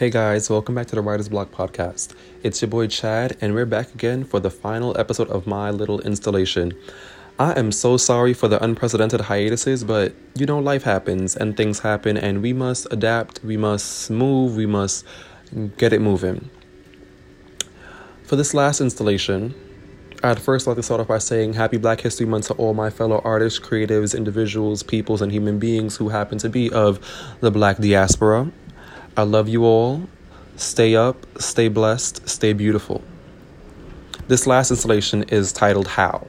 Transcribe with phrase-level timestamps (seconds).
[0.00, 2.14] Hey guys, welcome back to the Writer's Block podcast.
[2.42, 6.00] It's your boy Chad, and we're back again for the final episode of my little
[6.00, 6.72] installation.
[7.38, 11.80] I am so sorry for the unprecedented hiatuses, but you know, life happens and things
[11.80, 15.04] happen, and we must adapt, we must move, we must
[15.76, 16.48] get it moving.
[18.24, 19.54] For this last installation,
[20.24, 22.88] I'd first like to start off by saying Happy Black History Month to all my
[22.88, 27.00] fellow artists, creatives, individuals, peoples, and human beings who happen to be of
[27.40, 28.50] the black diaspora.
[29.16, 30.08] I love you all.
[30.56, 33.02] Stay up, stay blessed, stay beautiful.
[34.28, 36.28] This last installation is titled How,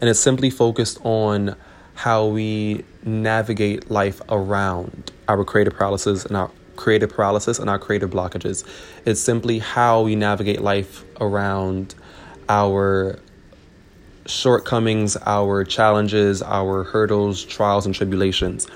[0.00, 1.56] and it's simply focused on
[1.94, 8.10] how we navigate life around our creative paralysis and our creative paralysis and our creative
[8.10, 8.64] blockages.
[9.06, 11.94] It's simply how we navigate life around
[12.48, 13.18] our
[14.26, 18.66] shortcomings, our challenges, our hurdles, trials, and tribulations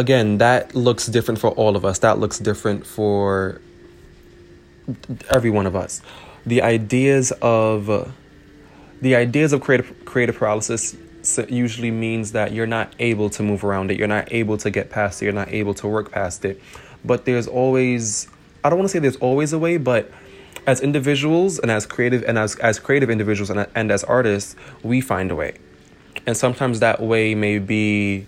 [0.00, 1.98] again, that looks different for all of us.
[2.00, 3.60] That looks different for
[5.30, 6.00] every one of us.
[6.46, 8.06] The ideas of uh,
[9.02, 10.96] the ideas of creative creative paralysis
[11.48, 13.98] usually means that you're not able to move around it.
[13.98, 15.26] You're not able to get past it.
[15.26, 16.60] You're not able to work past it.
[17.04, 18.26] But there's always
[18.64, 20.10] I don't want to say there's always a way, but
[20.66, 25.02] as individuals and as creative and as as creative individuals and, and as artists, we
[25.02, 25.58] find a way.
[26.26, 28.26] And sometimes that way may be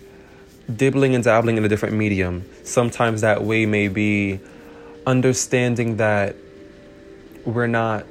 [0.73, 2.47] dibbling and dabbling in a different medium.
[2.63, 4.39] Sometimes that way may be
[5.05, 6.35] understanding that
[7.45, 8.05] we're not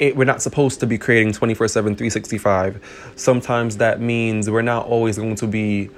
[0.00, 4.86] it, we're not supposed to be creating 24 7 365 sometimes that means we're not
[4.86, 5.88] always going to be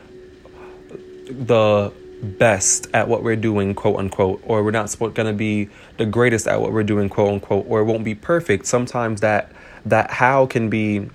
[1.30, 1.90] the
[2.22, 6.46] best at what we're doing quote unquote or we're not going to be the greatest
[6.46, 8.66] at what we're doing quote unquote or it won't be perfect.
[8.66, 9.52] Sometimes that
[9.84, 11.08] that how can be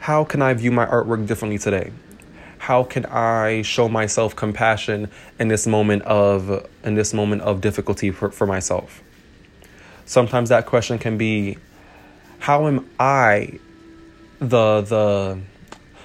[0.00, 1.92] how can i view my artwork differently today
[2.62, 5.10] how can I show myself compassion
[5.40, 9.02] in this moment of in this moment of difficulty for, for myself?
[10.04, 11.58] Sometimes that question can be
[12.38, 13.58] how am I
[14.38, 15.40] the the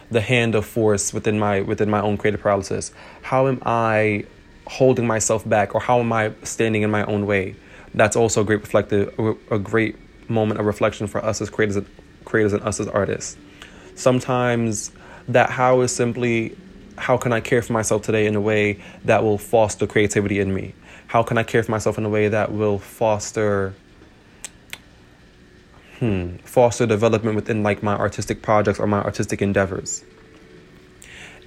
[0.10, 2.92] the hand of force within my within my own creative paralysis?
[3.22, 4.26] How am I
[4.66, 7.56] holding myself back or how am I standing in my own way?
[7.94, 9.14] That's also a great reflective
[9.52, 9.96] a great
[10.28, 11.86] moment of reflection for us as creators
[12.26, 13.38] creators and us as artists.
[13.94, 14.92] Sometimes
[15.28, 16.56] that how is simply
[16.98, 20.54] how can I care for myself today in a way that will foster creativity in
[20.54, 20.74] me?
[21.08, 23.74] How can I care for myself in a way that will foster
[26.00, 30.04] hmm, foster development within like my artistic projects or my artistic endeavors?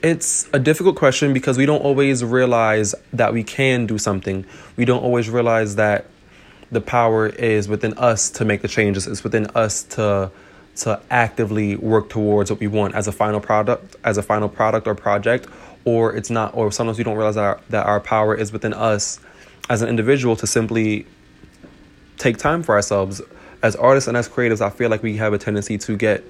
[0.03, 4.47] It's a difficult question because we don't always realize that we can do something.
[4.77, 6.07] We don't always realize that
[6.71, 9.07] the power is within us to make the changes.
[9.07, 10.31] It's within us to
[10.81, 14.87] to actively work towards what we want as a final product, as a final product
[14.87, 15.47] or project,
[15.85, 18.73] or it's not, or sometimes we don't realize that our, that our power is within
[18.73, 19.21] us
[19.69, 21.07] as an individual to simply
[22.17, 23.21] take time for ourselves.
[23.63, 26.25] As artists and as creatives, I feel like we have a tendency to get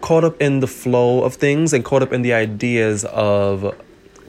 [0.00, 3.74] caught up in the flow of things and caught up in the ideas of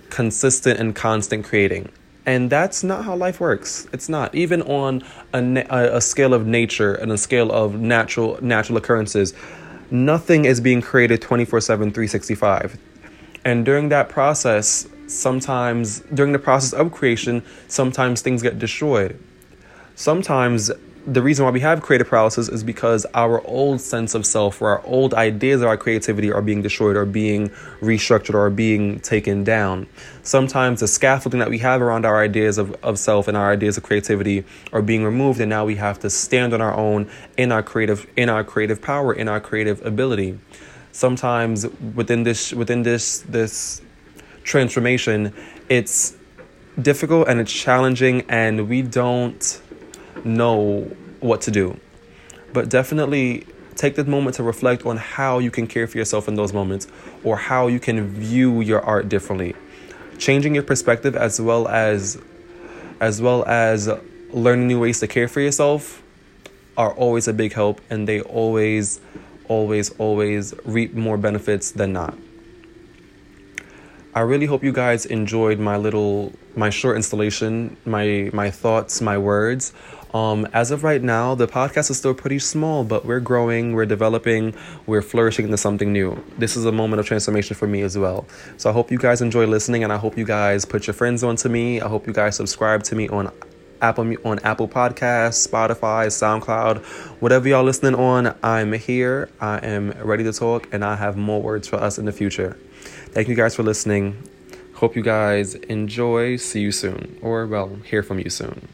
[0.09, 1.89] consistent and constant creating.
[2.29, 3.87] And that's not how life works.
[3.91, 4.35] It's not.
[4.35, 5.01] Even on
[5.33, 5.65] a,
[5.97, 9.33] a scale of nature and a scale of natural natural occurrences,
[9.89, 12.77] nothing is being created 24 7, 365.
[13.43, 19.19] And during that process, sometimes, during the process of creation, sometimes things get destroyed.
[19.95, 20.69] Sometimes
[21.11, 24.69] the reason why we have creative paralysis is because our old sense of self or
[24.69, 27.49] our old ideas of our creativity are being destroyed or being
[27.81, 29.87] restructured or being taken down.
[30.21, 33.75] Sometimes the scaffolding that we have around our ideas of, of self and our ideas
[33.75, 37.51] of creativity are being removed and now we have to stand on our own in
[37.51, 40.37] our creative in our creative power, in our creative ability.
[40.91, 41.65] Sometimes
[41.95, 43.81] within this within this this
[44.43, 45.33] transformation,
[45.69, 46.15] it's
[46.79, 49.61] difficult and it's challenging and we don't
[50.23, 51.79] know what to do.
[52.53, 56.35] But definitely take the moment to reflect on how you can care for yourself in
[56.35, 56.87] those moments
[57.23, 59.55] or how you can view your art differently.
[60.17, 62.21] Changing your perspective as well as
[62.99, 63.89] as well as
[64.31, 66.03] learning new ways to care for yourself
[66.77, 68.99] are always a big help and they always
[69.47, 72.17] always always reap more benefits than not.
[74.19, 79.17] I really hope you guys enjoyed my little my short installation, my my thoughts, my
[79.17, 79.71] words.
[80.13, 83.85] Um, as of right now, the podcast is still pretty small, but we're growing, we're
[83.85, 84.53] developing,
[84.87, 86.21] we're flourishing into something new.
[86.37, 88.25] This is a moment of transformation for me as well.
[88.57, 91.23] So I hope you guys enjoy listening, and I hope you guys put your friends
[91.23, 91.79] on to me.
[91.79, 93.31] I hope you guys subscribe to me on
[93.81, 96.83] Apple on Apple Podcasts, Spotify, SoundCloud,
[97.21, 98.35] whatever y'all listening on.
[98.43, 99.29] I'm here.
[99.39, 102.57] I am ready to talk, and I have more words for us in the future.
[103.11, 104.21] Thank you guys for listening.
[104.75, 106.37] Hope you guys enjoy.
[106.37, 108.67] See you soon, or well, hear from you soon.